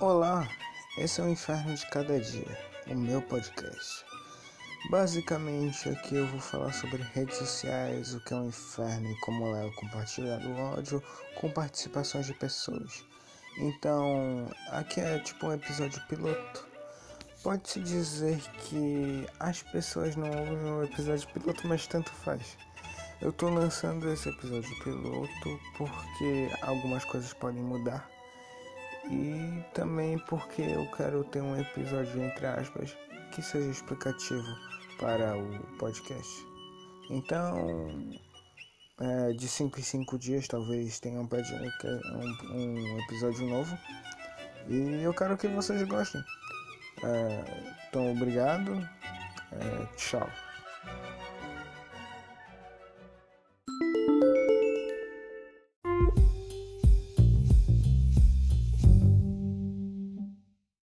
[0.00, 0.48] Olá,
[0.96, 2.56] esse é o Inferno de Cada Dia,
[2.86, 4.04] o meu podcast.
[4.90, 9.56] Basicamente, aqui eu vou falar sobre redes sociais, o que é um inferno e como
[9.56, 11.02] é o compartilhar do ódio
[11.34, 13.04] com participações de pessoas.
[13.56, 16.64] Então, aqui é tipo um episódio piloto.
[17.42, 22.56] Pode-se dizer que as pessoas não ouvem o episódio piloto, mas tanto faz.
[23.20, 28.08] Eu tô lançando esse episódio piloto porque algumas coisas podem mudar
[29.10, 32.96] e também porque eu quero ter um episódio, entre aspas,
[33.32, 34.46] que seja explicativo
[34.98, 36.46] para o podcast.
[37.10, 38.18] Então,
[39.00, 41.28] é, de 5 em 5 dias, talvez tenha um,
[42.52, 43.78] um, episódio novo.
[44.68, 46.22] E eu quero que vocês gostem.
[47.02, 47.44] É,
[47.88, 48.72] então, obrigado.
[49.52, 50.28] É, tchau.